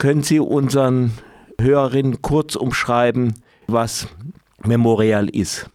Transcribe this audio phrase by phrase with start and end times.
[0.00, 1.10] Können Sie unseren
[1.60, 3.34] Hörerinnen kurz umschreiben,
[3.66, 4.08] was
[4.64, 5.68] Memorial ist?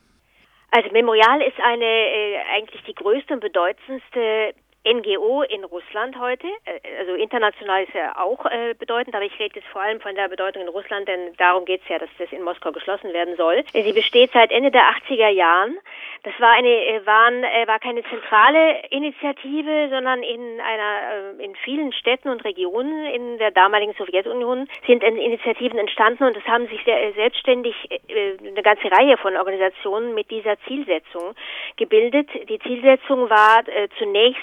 [0.72, 6.80] Also Memorial ist eine äh, eigentlich die größte und bedeutendste NGO in Russland heute, äh,
[7.00, 10.28] also international ist ja auch äh, bedeutend, aber ich rede jetzt vor allem von der
[10.28, 13.64] Bedeutung in Russland, denn darum geht es ja, dass das in Moskau geschlossen werden soll.
[13.74, 15.78] Sie besteht seit Ende der 80er Jahren.
[16.26, 21.56] Das war eine äh, waren, äh, war keine zentrale Initiative, sondern in einer äh, in
[21.58, 26.84] vielen Städten und Regionen in der damaligen Sowjetunion sind Initiativen entstanden und es haben sich
[26.84, 27.76] sehr, selbstständig
[28.10, 31.36] eine ganze Reihe von Organisationen mit dieser Zielsetzung
[31.78, 32.28] gebildet.
[32.50, 33.64] Die Zielsetzung war
[34.00, 34.42] zunächst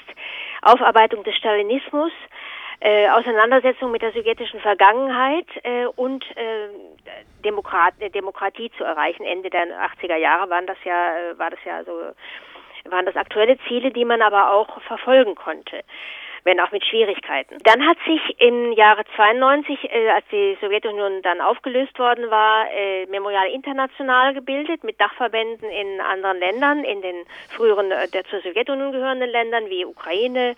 [0.63, 2.13] Aufarbeitung des Stalinismus,
[2.83, 6.69] äh, Auseinandersetzung mit der sowjetischen Vergangenheit äh, und äh,
[7.45, 9.25] Demokrat, äh, Demokratie zu erreichen.
[9.25, 11.93] Ende der 80er Jahre waren das ja, äh, war das ja so,
[12.91, 15.83] waren das aktuelle Ziele, die man aber auch verfolgen konnte
[16.45, 17.59] wenn auch mit Schwierigkeiten.
[17.63, 23.07] Dann hat sich im Jahre 92, äh, als die Sowjetunion dann aufgelöst worden war, äh,
[23.07, 28.93] Memorial International gebildet mit Dachverbänden in anderen Ländern, in den früheren äh, der zur Sowjetunion
[28.93, 30.57] gehörenden Ländern wie Ukraine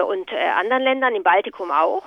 [0.00, 2.02] und äh, anderen Ländern, im Baltikum auch.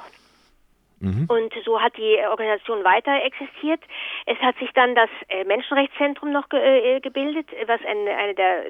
[0.99, 1.27] Mhm.
[1.29, 3.79] Und so hat die Organisation weiter existiert.
[4.25, 8.63] Es hat sich dann das äh, Menschenrechtszentrum noch ge äh, gebildet, was eine, eine der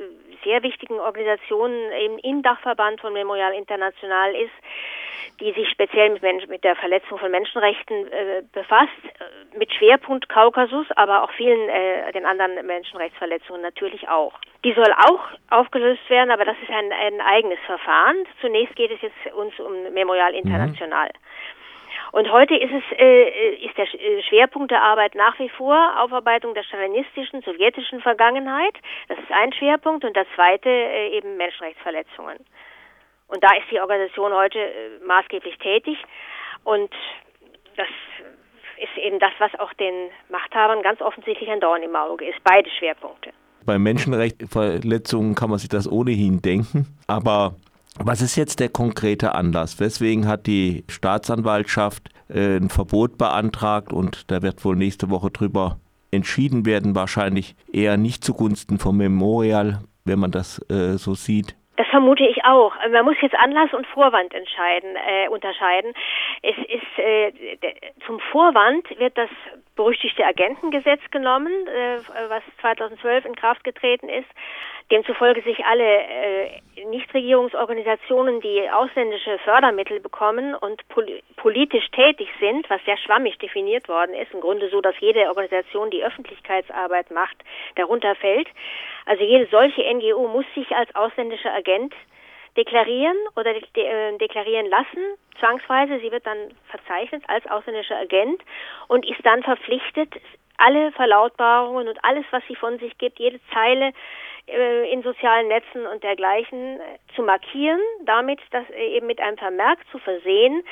[0.43, 4.53] sehr wichtigen Organisationen eben im Dachverband von Memorial International ist,
[5.39, 8.89] die sich speziell mit, Mensch, mit der Verletzung von Menschenrechten äh, befasst,
[9.57, 14.33] mit Schwerpunkt Kaukasus, aber auch vielen äh, den anderen Menschenrechtsverletzungen natürlich auch.
[14.63, 18.17] Die soll auch aufgelöst werden, aber das ist ein, ein eigenes Verfahren.
[18.41, 20.39] Zunächst geht es jetzt uns um Memorial mhm.
[20.39, 21.07] International.
[21.07, 21.59] Mhm.
[22.11, 26.53] Und heute ist es äh, ist der äh, Schwerpunkt der Arbeit nach wie vor Aufarbeitung
[26.53, 28.73] der stalinistischen, sowjetischen Vergangenheit.
[29.07, 32.37] Das ist ein Schwerpunkt und der zweite äh, eben Menschenrechtsverletzungen.
[33.29, 35.97] Und da ist die Organisation heute äh, maßgeblich tätig
[36.63, 36.91] und
[37.77, 37.87] das
[38.77, 42.37] ist eben das, was auch den Machthabern ganz offensichtlich ein Dorn im Auge ist.
[42.43, 43.31] Beide Schwerpunkte.
[43.65, 47.55] Bei Menschenrechtsverletzungen kann man sich das ohnehin denken, aber
[47.97, 49.79] was ist jetzt der konkrete Anlass?
[49.79, 55.79] Weswegen hat die Staatsanwaltschaft äh, ein Verbot beantragt und da wird wohl nächste Woche drüber
[56.11, 61.55] entschieden werden, wahrscheinlich eher nicht zugunsten vom Memorial, wenn man das äh, so sieht.
[61.79, 62.73] Das vermute ich auch.
[62.91, 65.93] Man muss jetzt Anlass und Vorwand entscheiden, äh, unterscheiden.
[66.41, 67.31] Es ist äh,
[68.05, 69.29] zum Vorwand wird das
[69.79, 74.27] berüchtigte Agentengesetz genommen, äh, was 2012 in Kraft getreten ist
[74.91, 82.83] demzufolge sich alle äh, Nichtregierungsorganisationen, die ausländische Fördermittel bekommen und pol politisch tätig sind, was
[82.85, 87.37] sehr schwammig definiert worden ist, im Grunde so, dass jede Organisation, die Öffentlichkeitsarbeit macht,
[87.75, 88.47] darunter fällt.
[89.05, 91.93] Also jede solche NGO muss sich als ausländischer Agent
[92.59, 95.03] deklarieren oder de de deklarieren lassen,
[95.39, 95.99] zwangsweise.
[95.99, 98.41] Sie wird dann verzeichnet als ausländischer Agent
[98.87, 100.13] und ist dann verpflichtet,
[100.57, 103.93] alle Verlautbarungen und alles, was sie von sich gibt, jede Zeile
[104.47, 109.37] äh, in sozialen Netzen und dergleichen äh, zu markieren, damit das äh, eben mit einem
[109.37, 110.63] Vermerk zu versehen,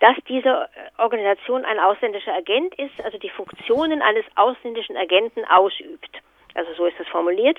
[0.00, 0.68] dass diese
[0.98, 6.10] Organisation ein ausländischer Agent ist, also die Funktionen eines ausländischen Agenten ausübt.
[6.54, 7.58] Also so ist das formuliert.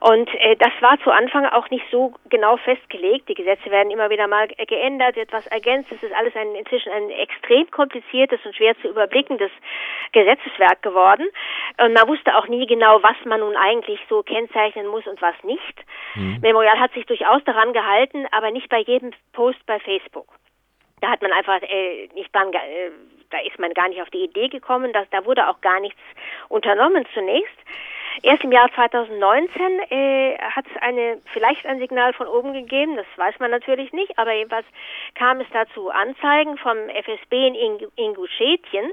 [0.00, 3.28] Und äh, das war zu Anfang auch nicht so genau festgelegt.
[3.28, 5.90] Die Gesetze werden immer wieder mal geändert, etwas ergänzt.
[5.90, 9.50] Es ist alles ein, inzwischen ein extrem kompliziertes und schwer zu überblickendes
[10.12, 11.26] Gesetzeswerk geworden.
[11.82, 15.34] Und man wusste auch nie genau, was man nun eigentlich so kennzeichnen muss und was
[15.42, 15.84] nicht.
[16.14, 16.38] Mhm.
[16.42, 20.28] Memorial hat sich durchaus daran gehalten, aber nicht bei jedem Post bei Facebook.
[21.00, 22.90] Da hat man einfach äh, nicht dran, äh,
[23.30, 26.00] da ist man gar nicht auf die Idee gekommen, dass da wurde auch gar nichts
[26.48, 27.56] unternommen zunächst.
[28.22, 33.06] Erst im Jahr 2019 äh, hat es eine vielleicht ein Signal von oben gegeben, das
[33.16, 34.66] weiß man natürlich nicht, aber jedenfalls
[35.14, 38.92] kam es dazu Anzeigen vom FSB in Ingushetien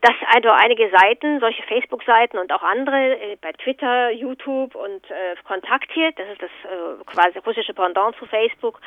[0.00, 5.34] dass also einige Seiten, solche Facebook-Seiten und auch andere äh, bei Twitter, YouTube und äh,
[5.44, 8.80] Kontaktiert, das ist das äh, quasi russische Pendant zu Facebook,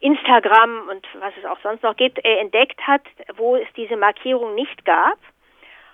[0.00, 3.02] Instagram und was es auch sonst noch gibt, äh, entdeckt hat,
[3.36, 5.18] wo es diese Markierung nicht gab.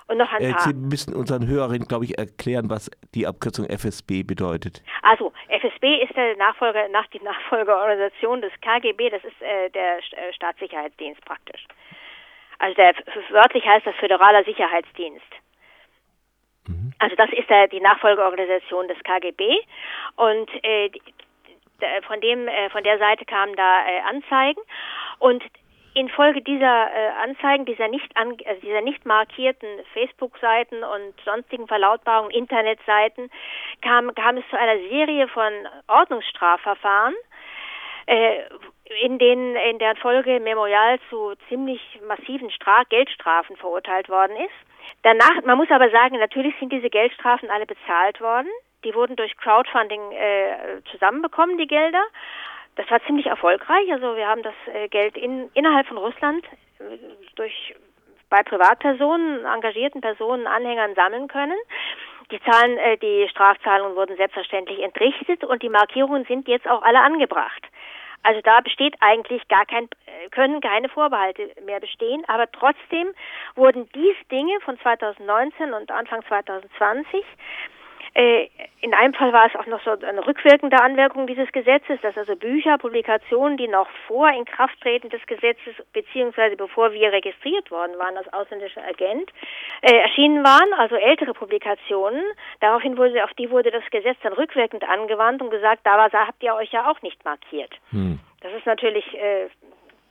[0.07, 0.61] Und noch ein äh, paar.
[0.61, 4.83] Sie müssen unseren Hörerinnen, glaube ich, erklären, was die Abkürzung FSB bedeutet.
[5.03, 10.33] Also, FSB ist der Nachfolger, nach die Nachfolgeorganisation des KGB, das ist äh, der äh,
[10.35, 11.65] Staatssicherheitsdienst praktisch.
[12.59, 12.95] Also der
[13.31, 15.27] wörtlich heißt das Föderaler Sicherheitsdienst.
[16.67, 16.93] Mhm.
[16.99, 19.59] Also das ist der, die Nachfolgeorganisation des KGB
[20.17, 20.91] und äh,
[22.07, 24.61] von dem äh, von der Seite kamen da äh, Anzeigen
[25.19, 25.43] und
[25.95, 32.33] Infolge dieser äh, Anzeigen, dieser nicht, an, also dieser nicht markierten Facebook-Seiten und sonstigen Verlautbarungen,
[32.33, 33.31] Internetseiten,
[33.81, 35.53] kam, kam es zu einer Serie von
[35.87, 37.15] Ordnungsstrafverfahren,
[38.07, 38.43] äh,
[39.03, 44.75] in den in der Folge Memorial zu ziemlich massiven Straf Geldstrafen verurteilt worden ist.
[45.03, 48.49] Danach, man muss aber sagen, natürlich sind diese Geldstrafen alle bezahlt worden.
[48.85, 52.03] Die wurden durch Crowdfunding äh, zusammenbekommen, die Gelder.
[52.77, 53.91] Das war ziemlich erfolgreich.
[53.93, 56.45] Also wir haben das äh, Geld in, innerhalb von Russland
[56.79, 56.99] äh,
[57.37, 57.75] durch
[58.31, 61.57] bei Privatpersonen, engagierten Personen, Anhängern sammeln können.
[62.31, 67.01] Die Zahlen, äh, die Strafzahlungen wurden selbstverständlich entrichtet und die Markierungen sind jetzt auch alle
[67.01, 67.63] angebracht.
[68.25, 73.13] Also da besteht eigentlich gar kein, äh, können keine Vorbehalte mehr bestehen, aber trotzdem
[73.55, 77.25] wurden diese Dinge von 2019 und Anfang 2020 äh,
[78.17, 82.37] in einem Fall war es auch noch so eine rückwirkende Anwirkung dieses Gesetzes, dass also
[82.37, 88.33] Bücher, Publikationen, die noch vor Inkrafttreten des Gesetzes beziehungsweise bevor wir registriert worden waren als
[88.33, 89.31] ausländischer Agent,
[89.81, 92.23] äh, erschienen waren, also ältere Publikationen.
[92.61, 96.55] Daraufhin wurde, auf die wurde das Gesetz dann rückwirkend angewandt und gesagt, da habt ihr
[96.55, 97.73] euch ja auch nicht markiert.
[97.91, 98.21] Hm.
[98.43, 99.49] Das ist natürlich äh,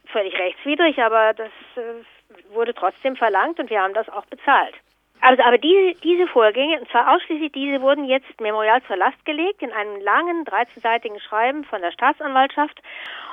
[0.08, 4.76] völlig rechtswidrig, aber das äh, wurde trotzdem verlangt und wir haben das auch bezahlt.
[5.26, 9.62] Also, aber diese, diese Vorgänge, und zwar ausschließlich diese, wurden jetzt Memorial zur Last gelegt
[9.62, 12.78] in einem langen, 13-seitigen Schreiben von der Staatsanwaltschaft.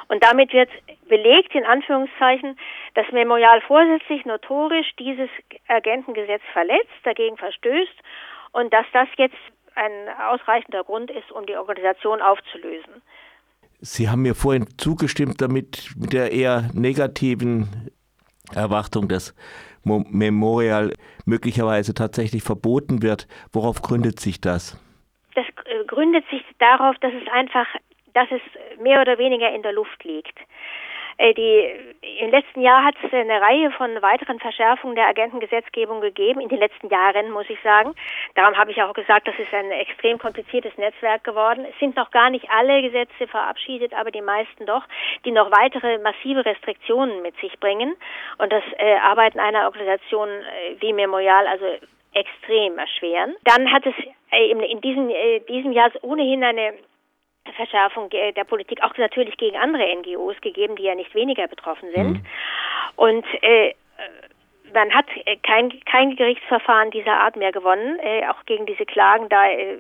[0.06, 0.70] Und damit wird
[1.08, 2.56] belegt, in Anführungszeichen,
[2.94, 5.28] dass Memorial vorsätzlich notorisch dieses
[5.66, 7.98] Agentengesetz verletzt, dagegen verstößt
[8.52, 9.34] und dass das jetzt
[9.74, 9.90] ein
[10.30, 13.02] ausreichender Grund ist, um die Organisation aufzulösen.
[13.80, 17.90] Sie haben mir vorhin zugestimmt, damit mit der eher negativen
[18.54, 19.34] Erwartung, dass
[19.84, 20.92] Memorial
[21.24, 23.26] möglicherweise tatsächlich verboten wird.
[23.52, 24.78] Worauf gründet sich das?
[25.34, 27.66] Das äh, gründet sich darauf, dass es einfach,
[28.14, 30.38] dass es mehr oder weniger in der Luft liegt.
[31.20, 31.68] Äh, die,
[32.20, 36.58] Im letzten Jahr hat es eine Reihe von weiteren Verschärfungen der Agentengesetzgebung gegeben, in den
[36.58, 37.94] letzten Jahren, muss ich sagen.
[38.36, 41.66] Darum habe ich auch gesagt, das ist ein extrem kompliziertes Netzwerk geworden.
[41.68, 44.84] Es sind noch gar nicht alle Gesetze verabschiedet, aber die meisten doch,
[45.26, 47.94] die noch weitere massive Restriktionen mit sich bringen.
[48.38, 51.66] Und das äh, Arbeiten einer Organisation äh, wie Memorial also
[52.14, 53.36] extrem erschweren.
[53.44, 53.94] Dann hat es
[54.30, 56.72] äh, in diesem, äh, diesem Jahr ohnehin eine
[57.60, 62.12] Verschärfung der Politik auch natürlich gegen andere NGOs gegeben, die ja nicht weniger betroffen sind.
[62.12, 62.26] Mhm.
[62.96, 63.74] Und äh,
[64.72, 69.28] man hat äh, kein, kein Gerichtsverfahren dieser Art mehr gewonnen, äh, auch gegen diese Klagen
[69.28, 69.76] da, äh,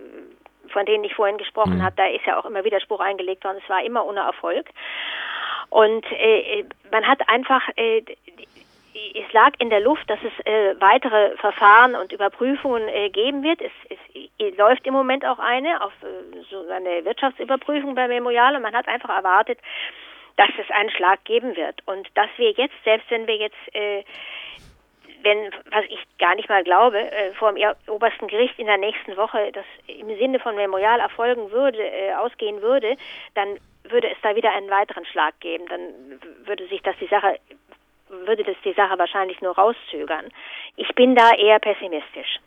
[0.68, 1.82] von denen ich vorhin gesprochen mhm.
[1.82, 4.68] habe, da ist ja auch immer Widerspruch eingelegt worden, es war immer ohne Erfolg.
[5.70, 8.02] Und äh, man hat einfach äh,
[8.94, 13.60] es lag in der Luft, dass es äh, weitere Verfahren und Überprüfungen äh, geben wird.
[13.60, 13.98] Es, es,
[14.38, 18.74] es, läuft im Moment auch eine auf äh, so eine Wirtschaftsüberprüfung bei Memorial und man
[18.74, 19.58] hat einfach erwartet,
[20.36, 24.04] dass es einen Schlag geben wird und dass wir jetzt, selbst wenn wir jetzt äh,
[25.22, 29.16] wenn, was ich gar nicht mal glaube, äh, vor dem obersten Gericht in der nächsten
[29.16, 32.96] Woche das im Sinne von Memorial erfolgen würde, äh, ausgehen würde,
[33.34, 35.66] dann würde es da wieder einen weiteren Schlag geben.
[35.68, 35.80] Dann
[36.46, 37.38] würde sich das die Sache
[38.26, 40.26] würde das die Sache wahrscheinlich nur rauszögern.
[40.76, 42.40] Ich bin da eher pessimistisch.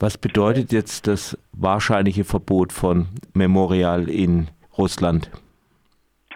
[0.00, 5.30] Was bedeutet jetzt das wahrscheinliche Verbot von Memorial in Russland?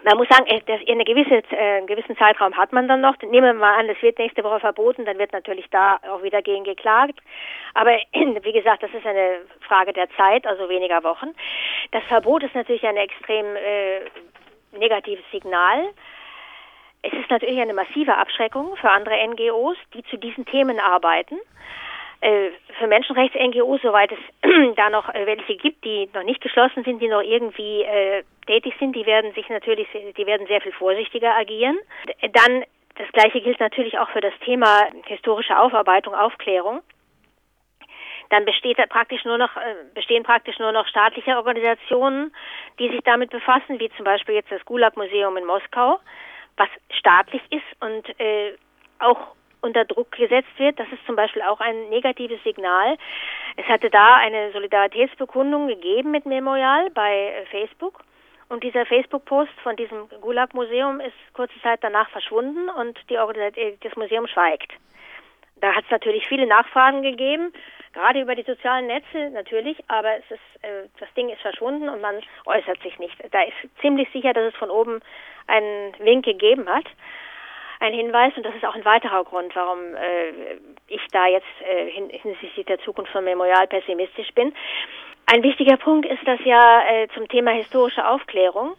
[0.04, 3.16] Man muss sagen, eine gewisse, äh, einen gewissen Zeitraum hat man dann noch.
[3.22, 6.42] Nehmen wir mal an, es wird nächste Woche verboten, dann wird natürlich da auch wieder
[6.42, 7.20] gegen geklagt.
[7.74, 11.28] Aber wie gesagt, das ist eine Frage der Zeit, also weniger Wochen.
[11.92, 14.00] Das Verbot ist natürlich ein extrem äh,
[14.76, 15.90] negatives Signal.
[17.32, 21.38] Natürlich eine massive Abschreckung für andere NGOs, die zu diesen Themen arbeiten.
[22.20, 24.18] Äh, für Menschenrechts-NGOs, soweit es
[24.76, 28.74] da noch äh, welche gibt, die noch nicht geschlossen sind, die noch irgendwie äh, tätig
[28.78, 31.78] sind, die werden sich natürlich, die werden sehr viel vorsichtiger agieren.
[32.20, 32.64] Dann
[32.96, 36.82] das Gleiche gilt natürlich auch für das Thema historische Aufarbeitung, Aufklärung.
[38.28, 39.50] Dann besteht praktisch nur noch,
[39.94, 42.34] bestehen praktisch nur noch staatliche Organisationen,
[42.78, 45.98] die sich damit befassen, wie zum Beispiel jetzt das Gulag-Museum in Moskau
[46.62, 48.54] was staatlich ist und äh,
[48.98, 50.78] auch unter Druck gesetzt wird.
[50.78, 52.96] Das ist zum Beispiel auch ein negatives Signal.
[53.56, 58.02] Es hatte da eine Solidaritätsbekundung gegeben mit Memorial bei äh, Facebook.
[58.48, 63.96] Und dieser Facebook-Post von diesem Gulag-Museum ist kurze Zeit danach verschwunden und die äh, das
[63.96, 64.72] Museum schweigt.
[65.56, 67.52] Da hat es natürlich viele Nachfragen gegeben,
[67.92, 72.00] gerade über die sozialen Netze natürlich, aber es ist, äh, das Ding ist verschwunden und
[72.00, 73.16] man äußert sich nicht.
[73.30, 75.00] Da ist ziemlich sicher, dass es von oben
[75.46, 76.86] einen Wink gegeben hat,
[77.80, 80.56] ein Hinweis und das ist auch ein weiterer Grund, warum äh,
[80.88, 84.54] ich da jetzt äh, hinsichtlich der Zukunft von Memorial pessimistisch bin.
[85.26, 88.76] Ein wichtiger Punkt ist das ja äh, zum Thema historische Aufklärung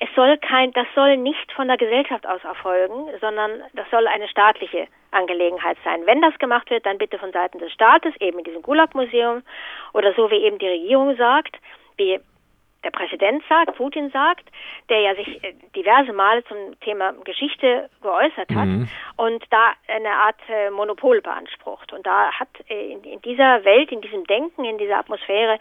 [0.00, 4.28] es soll kein, das soll nicht von der Gesellschaft aus erfolgen, sondern das soll eine
[4.28, 6.06] staatliche Angelegenheit sein.
[6.06, 9.42] Wenn das gemacht wird, dann bitte von Seiten des Staates, eben in diesem Gulag-Museum
[9.92, 11.56] oder so wie eben die Regierung sagt,
[11.96, 12.20] wie
[12.84, 14.44] der Präsident sagt, Putin sagt,
[14.88, 18.88] der ja sich äh, diverse Male zum Thema Geschichte geäußert hat mhm.
[19.16, 21.92] und da eine Art äh, Monopol beansprucht.
[21.92, 25.58] Und da hat äh, in, dieser Welt, in diesem Denken, in dieser Atmosphäre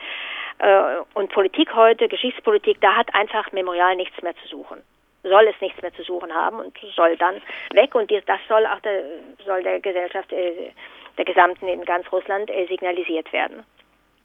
[1.14, 4.82] und Politik heute, Geschichtspolitik, da hat einfach Memorial nichts mehr zu suchen.
[5.24, 7.36] Soll es nichts mehr zu suchen haben und soll dann
[7.74, 9.04] weg und das soll auch der,
[9.46, 10.72] soll der Gesellschaft, äh,
[11.18, 13.64] der Gesamten in ganz Russland äh, signalisiert werden.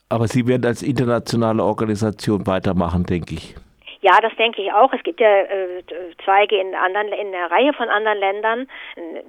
[0.09, 3.57] Aber Sie werden als internationale Organisation weitermachen, denke ich.
[4.05, 4.93] Ja, das denke ich auch.
[4.93, 5.83] Es gibt ja äh,
[6.25, 8.69] Zweige in anderen in einer Reihe von anderen Ländern,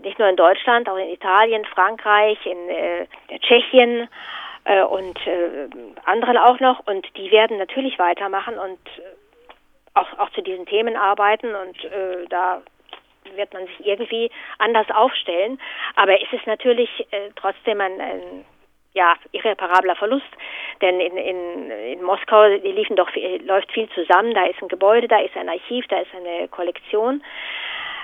[0.03, 3.07] nicht nur in Deutschland, auch in Italien, Frankreich, in äh,
[3.39, 4.09] Tschechien
[4.65, 5.69] äh, und äh,
[6.03, 6.85] anderen auch noch.
[6.87, 8.79] Und die werden natürlich weitermachen und
[9.95, 12.61] auch, auch zu diesen Themen arbeiten und äh, da
[13.35, 15.59] wird man sich irgendwie anders aufstellen.
[15.95, 18.45] Aber es ist natürlich äh, trotzdem ein, ein
[18.93, 20.29] ja, irreparabler Verlust,
[20.81, 23.09] denn in, in, in Moskau liefen doch,
[23.45, 27.23] läuft viel zusammen, da ist ein Gebäude, da ist ein Archiv, da ist eine Kollektion.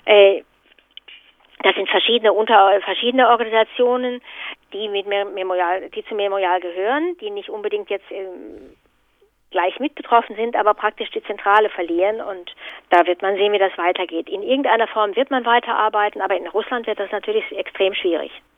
[0.05, 0.43] Äh,
[1.63, 4.21] das sind verschiedene unter verschiedene Organisationen,
[4.74, 8.75] die mit Memorial, die zum Memorial gehören, die nicht unbedingt jetzt ähm,
[9.51, 12.53] gleich mit betroffen sind, aber praktisch die Zentrale verlieren und
[12.89, 14.29] da wird man sehen, wie das weitergeht.
[14.29, 18.31] In irgendeiner Form wird man weiterarbeiten, aber in Russland wird das natürlich extrem schwierig.